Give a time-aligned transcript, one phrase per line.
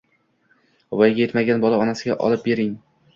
[1.01, 2.73] Voyaga yetmagan bola onasiga olib berilding